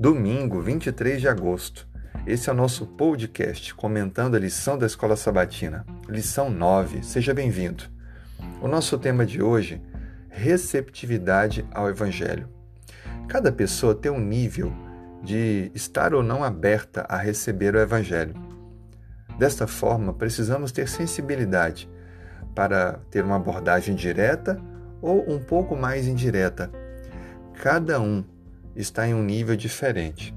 Domingo, 0.00 0.60
23 0.60 1.20
de 1.20 1.26
agosto. 1.26 1.84
Esse 2.24 2.48
é 2.48 2.52
o 2.52 2.56
nosso 2.56 2.86
podcast 2.86 3.74
comentando 3.74 4.36
a 4.36 4.38
lição 4.38 4.78
da 4.78 4.86
Escola 4.86 5.16
Sabatina, 5.16 5.84
lição 6.08 6.48
9. 6.48 7.02
Seja 7.02 7.34
bem-vindo. 7.34 7.82
O 8.62 8.68
nosso 8.68 8.96
tema 8.96 9.26
de 9.26 9.42
hoje, 9.42 9.82
receptividade 10.28 11.66
ao 11.74 11.88
Evangelho. 11.88 12.48
Cada 13.26 13.50
pessoa 13.50 13.92
tem 13.92 14.08
um 14.08 14.20
nível 14.20 14.72
de 15.20 15.68
estar 15.74 16.14
ou 16.14 16.22
não 16.22 16.44
aberta 16.44 17.04
a 17.08 17.16
receber 17.16 17.74
o 17.74 17.80
Evangelho. 17.80 18.36
Desta 19.36 19.66
forma, 19.66 20.14
precisamos 20.14 20.70
ter 20.70 20.88
sensibilidade 20.88 21.90
para 22.54 23.00
ter 23.10 23.24
uma 23.24 23.34
abordagem 23.34 23.96
direta 23.96 24.62
ou 25.02 25.28
um 25.28 25.40
pouco 25.40 25.74
mais 25.74 26.06
indireta. 26.06 26.70
Cada 27.60 28.00
um 28.00 28.24
está 28.80 29.06
em 29.08 29.14
um 29.14 29.22
nível 29.22 29.56
diferente. 29.56 30.34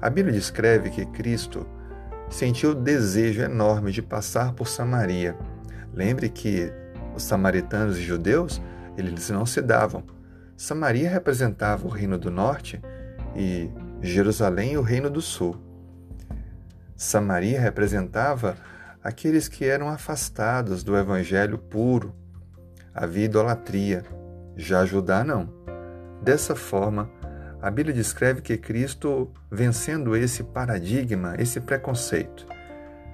A 0.00 0.08
Bíblia 0.08 0.32
descreve 0.32 0.90
que 0.90 1.04
Cristo 1.06 1.66
sentiu 2.30 2.70
o 2.70 2.74
desejo 2.74 3.42
enorme 3.42 3.90
de 3.90 4.00
passar 4.00 4.52
por 4.52 4.68
Samaria. 4.68 5.36
Lembre 5.92 6.28
que 6.28 6.72
os 7.14 7.22
samaritanos 7.22 7.98
e 7.98 8.02
judeus, 8.02 8.62
eles 8.96 9.28
não 9.30 9.44
se 9.44 9.60
davam. 9.60 10.04
Samaria 10.56 11.10
representava 11.10 11.86
o 11.86 11.90
reino 11.90 12.16
do 12.16 12.30
norte 12.30 12.80
e 13.34 13.68
Jerusalém 14.00 14.76
o 14.76 14.82
reino 14.82 15.10
do 15.10 15.20
sul. 15.20 15.56
Samaria 16.96 17.60
representava 17.60 18.56
aqueles 19.02 19.48
que 19.48 19.64
eram 19.64 19.88
afastados 19.88 20.84
do 20.84 20.96
evangelho 20.96 21.58
puro, 21.58 22.14
havia 22.94 23.24
idolatria. 23.24 24.04
Já 24.56 24.84
Judá 24.84 25.24
não. 25.24 25.52
Dessa 26.22 26.54
forma, 26.54 27.10
a 27.64 27.70
Bíblia 27.70 27.94
descreve 27.94 28.42
que 28.42 28.58
Cristo, 28.58 29.32
vencendo 29.50 30.14
esse 30.14 30.44
paradigma, 30.44 31.34
esse 31.38 31.58
preconceito, 31.62 32.46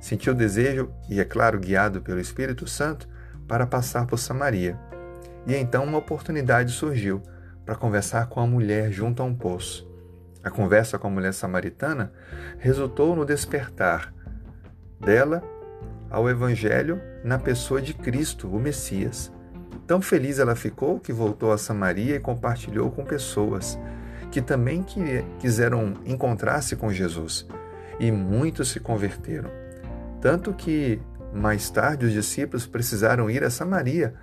sentiu 0.00 0.32
o 0.32 0.36
desejo, 0.36 0.92
e 1.08 1.20
é 1.20 1.24
claro, 1.24 1.60
guiado 1.60 2.02
pelo 2.02 2.18
Espírito 2.18 2.66
Santo, 2.66 3.08
para 3.46 3.68
passar 3.68 4.04
por 4.04 4.18
Samaria. 4.18 4.76
E 5.46 5.54
então 5.54 5.84
uma 5.84 5.98
oportunidade 5.98 6.72
surgiu 6.72 7.22
para 7.64 7.76
conversar 7.76 8.26
com 8.26 8.40
a 8.40 8.46
mulher 8.46 8.90
junto 8.90 9.22
a 9.22 9.24
um 9.24 9.32
poço. 9.32 9.88
A 10.42 10.50
conversa 10.50 10.98
com 10.98 11.06
a 11.06 11.10
mulher 11.10 11.32
samaritana 11.32 12.12
resultou 12.58 13.14
no 13.14 13.24
despertar 13.24 14.12
dela 14.98 15.40
ao 16.10 16.28
Evangelho 16.28 17.00
na 17.22 17.38
pessoa 17.38 17.80
de 17.80 17.94
Cristo, 17.94 18.48
o 18.48 18.58
Messias. 18.58 19.32
Tão 19.86 20.02
feliz 20.02 20.40
ela 20.40 20.56
ficou 20.56 20.98
que 20.98 21.12
voltou 21.12 21.52
a 21.52 21.58
Samaria 21.58 22.16
e 22.16 22.20
compartilhou 22.20 22.90
com 22.90 23.04
pessoas 23.04 23.78
que 24.32 24.40
também 24.40 24.84
quiseram 25.38 25.94
encontrar-se 26.06 26.74
com 26.74 26.90
Jesus. 26.90 27.46
E 28.00 28.10
muitos 28.10 28.70
se 28.70 28.80
converteram. 28.80 29.50
Tanto 30.22 30.54
que, 30.54 31.00
mais 31.34 31.68
tarde, 31.68 32.06
os 32.06 32.12
discípulos 32.12 32.66
precisaram 32.66 33.28
ir 33.28 33.44
a 33.44 33.50
Samaria 33.50 34.14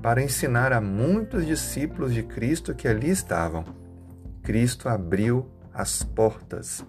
para 0.00 0.22
ensinar 0.22 0.72
a 0.72 0.80
muitos 0.80 1.44
discípulos 1.44 2.14
de 2.14 2.22
Cristo 2.22 2.72
que 2.72 2.86
ali 2.86 3.10
estavam. 3.10 3.64
Cristo 4.44 4.88
abriu 4.88 5.50
as 5.74 6.04
portas 6.04 6.86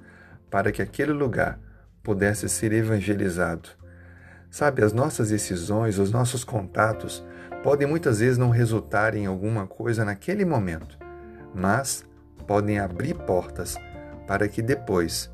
para 0.50 0.72
que 0.72 0.82
aquele 0.82 1.12
lugar 1.12 1.60
pudesse 2.04 2.48
ser 2.48 2.72
evangelizado. 2.72 3.70
Sabe, 4.52 4.84
as 4.84 4.94
nossas 4.94 5.30
decisões, 5.30 5.98
os 5.98 6.12
nossos 6.12 6.44
contatos 6.44 7.26
podem 7.64 7.88
muitas 7.88 8.20
vezes 8.20 8.38
não 8.38 8.52
resultar 8.52 9.16
em 9.16 9.26
alguma 9.26 9.66
coisa 9.66 10.06
naquele 10.06 10.46
momento, 10.46 10.98
mas 11.54 12.08
podem 12.50 12.80
abrir 12.80 13.14
portas 13.14 13.78
para 14.26 14.48
que 14.48 14.60
depois 14.60 15.32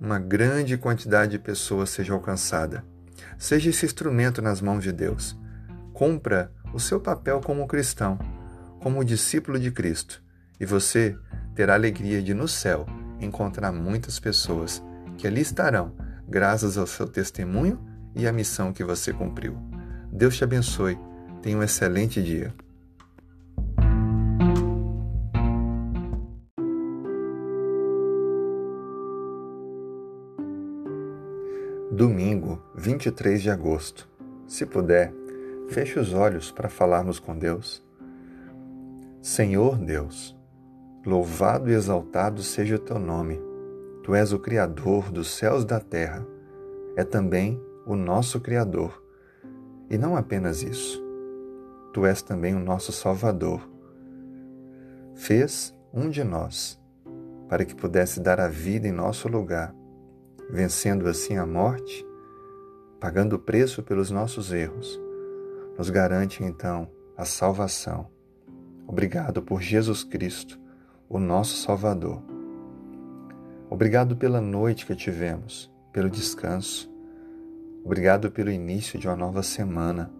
uma 0.00 0.18
grande 0.18 0.78
quantidade 0.78 1.32
de 1.32 1.38
pessoas 1.38 1.90
seja 1.90 2.14
alcançada. 2.14 2.82
Seja 3.36 3.68
esse 3.68 3.84
instrumento 3.84 4.40
nas 4.40 4.62
mãos 4.62 4.82
de 4.82 4.90
Deus. 4.90 5.38
Cumpra 5.92 6.50
o 6.72 6.80
seu 6.80 6.98
papel 6.98 7.42
como 7.42 7.68
cristão, 7.68 8.18
como 8.80 9.04
discípulo 9.04 9.58
de 9.58 9.70
Cristo, 9.70 10.22
e 10.58 10.64
você 10.64 11.14
terá 11.54 11.74
a 11.74 11.76
alegria 11.76 12.22
de 12.22 12.32
no 12.32 12.48
céu 12.48 12.86
encontrar 13.20 13.70
muitas 13.70 14.18
pessoas 14.18 14.82
que 15.18 15.26
ali 15.26 15.42
estarão, 15.42 15.94
graças 16.26 16.78
ao 16.78 16.86
seu 16.86 17.06
testemunho 17.06 17.78
e 18.14 18.26
à 18.26 18.32
missão 18.32 18.72
que 18.72 18.82
você 18.82 19.12
cumpriu. 19.12 19.54
Deus 20.10 20.34
te 20.34 20.44
abençoe 20.44 20.98
Tenha 21.44 21.58
um 21.58 21.62
excelente 21.62 22.22
dia. 22.22 22.54
Domingo, 31.94 32.62
23 32.74 33.40
de 33.40 33.50
agosto. 33.50 34.08
Se 34.46 34.66
puder, 34.66 35.12
feche 35.68 35.98
os 35.98 36.12
olhos 36.12 36.50
para 36.50 36.68
falarmos 36.68 37.18
com 37.18 37.36
Deus. 37.38 37.82
Senhor 39.22 39.78
Deus, 39.78 40.36
louvado 41.06 41.70
e 41.70 41.74
exaltado 41.74 42.42
seja 42.42 42.76
o 42.76 42.78
teu 42.78 42.98
nome. 42.98 43.40
Tu 44.02 44.14
és 44.14 44.32
o 44.32 44.38
Criador 44.38 45.10
dos 45.10 45.28
céus 45.28 45.62
e 45.62 45.66
da 45.66 45.80
terra. 45.80 46.26
É 46.96 47.04
também 47.04 47.60
o 47.86 47.96
nosso 47.96 48.40
Criador. 48.40 49.02
E 49.88 49.96
não 49.96 50.16
apenas 50.16 50.62
isso 50.62 51.04
tu 51.94 52.04
és 52.04 52.20
também 52.20 52.56
o 52.56 52.58
nosso 52.58 52.90
Salvador. 52.90 53.70
Fez 55.14 55.72
um 55.92 56.10
de 56.10 56.24
nós, 56.24 56.78
para 57.48 57.64
que 57.64 57.74
pudesse 57.74 58.18
dar 58.18 58.40
a 58.40 58.48
vida 58.48 58.88
em 58.88 58.92
nosso 58.92 59.28
lugar, 59.28 59.72
vencendo 60.50 61.08
assim 61.08 61.36
a 61.36 61.46
morte, 61.46 62.06
pagando 63.00 63.36
o 63.36 63.38
preço 63.38 63.82
pelos 63.82 64.10
nossos 64.10 64.52
erros. 64.52 65.00
Nos 65.76 65.90
garante 65.90 66.42
então 66.42 66.88
a 67.16 67.24
salvação. 67.24 68.08
Obrigado 68.86 69.42
por 69.42 69.60
Jesus 69.60 70.04
Cristo, 70.04 70.58
o 71.08 71.18
nosso 71.18 71.56
Salvador. 71.56 72.22
Obrigado 73.68 74.16
pela 74.16 74.40
noite 74.40 74.86
que 74.86 74.94
tivemos, 74.94 75.72
pelo 75.92 76.10
descanso. 76.10 76.92
Obrigado 77.84 78.30
pelo 78.30 78.50
início 78.50 78.98
de 78.98 79.08
uma 79.08 79.16
nova 79.16 79.42
semana 79.42 80.10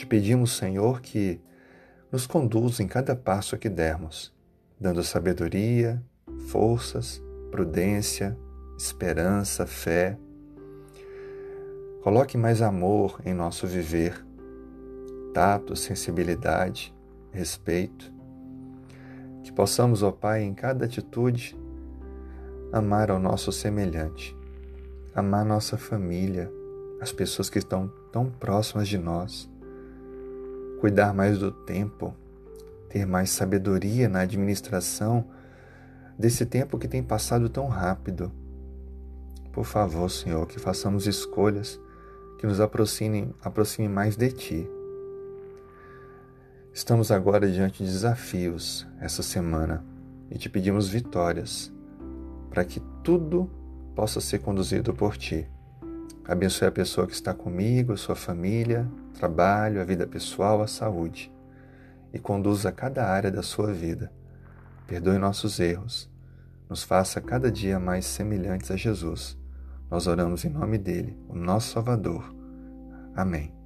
te 0.00 0.06
pedimos, 0.06 0.56
Senhor, 0.56 1.02
que 1.02 1.38
nos 2.10 2.26
conduza 2.26 2.82
em 2.82 2.88
cada 2.88 3.14
passo 3.14 3.58
que 3.58 3.68
dermos, 3.68 4.34
dando 4.80 5.02
sabedoria, 5.02 6.02
forças, 6.48 7.22
prudência, 7.50 8.34
esperança, 8.82 9.66
fé. 9.66 10.16
Coloque 12.02 12.38
mais 12.38 12.62
amor 12.62 13.20
em 13.26 13.34
nosso 13.34 13.66
viver, 13.66 14.24
tato, 15.34 15.76
sensibilidade, 15.76 16.94
respeito. 17.30 18.10
Que 19.42 19.52
possamos, 19.52 20.02
ó 20.02 20.10
Pai, 20.10 20.42
em 20.42 20.54
cada 20.54 20.86
atitude, 20.86 21.54
amar 22.72 23.10
ao 23.10 23.18
nosso 23.18 23.52
semelhante, 23.52 24.34
amar 25.14 25.44
nossa 25.44 25.76
família, 25.76 26.50
as 27.00 27.12
pessoas 27.12 27.50
que 27.50 27.58
estão 27.58 27.92
tão 28.10 28.30
próximas 28.30 28.88
de 28.88 28.96
nós 28.96 29.50
cuidar 30.80 31.12
mais 31.12 31.38
do 31.38 31.52
tempo, 31.52 32.14
ter 32.88 33.06
mais 33.06 33.28
sabedoria 33.28 34.08
na 34.08 34.20
administração 34.20 35.26
desse 36.18 36.46
tempo 36.46 36.78
que 36.78 36.88
tem 36.88 37.02
passado 37.02 37.50
tão 37.50 37.68
rápido. 37.68 38.39
Por 39.52 39.64
favor, 39.64 40.08
Senhor, 40.08 40.46
que 40.46 40.58
façamos 40.58 41.06
escolhas 41.06 41.80
que 42.38 42.46
nos 42.46 42.60
aproximem, 42.60 43.34
aproximem 43.42 43.90
mais 43.90 44.16
de 44.16 44.30
Ti. 44.30 44.70
Estamos 46.72 47.10
agora 47.10 47.50
diante 47.50 47.84
de 47.84 47.90
desafios 47.90 48.86
essa 49.00 49.22
semana 49.22 49.84
e 50.30 50.38
te 50.38 50.48
pedimos 50.48 50.88
vitórias 50.88 51.72
para 52.48 52.64
que 52.64 52.80
tudo 53.02 53.50
possa 53.94 54.20
ser 54.20 54.38
conduzido 54.38 54.94
por 54.94 55.16
Ti. 55.16 55.48
Abençoe 56.24 56.68
a 56.68 56.72
pessoa 56.72 57.08
que 57.08 57.12
está 57.12 57.34
comigo, 57.34 57.96
sua 57.96 58.14
família, 58.14 58.88
trabalho, 59.14 59.80
a 59.80 59.84
vida 59.84 60.06
pessoal, 60.06 60.62
a 60.62 60.68
saúde. 60.68 61.32
E 62.12 62.20
conduza 62.20 62.70
cada 62.70 63.04
área 63.04 63.32
da 63.32 63.42
sua 63.42 63.72
vida. 63.72 64.12
Perdoe 64.86 65.18
nossos 65.18 65.58
erros. 65.58 66.08
Nos 66.68 66.84
faça 66.84 67.20
cada 67.20 67.50
dia 67.50 67.80
mais 67.80 68.06
semelhantes 68.06 68.70
a 68.70 68.76
Jesus. 68.76 69.39
Nós 69.90 70.06
oramos 70.06 70.44
em 70.44 70.50
nome 70.50 70.78
dele, 70.78 71.18
o 71.28 71.34
nosso 71.34 71.72
Salvador. 71.72 72.34
Amém. 73.14 73.59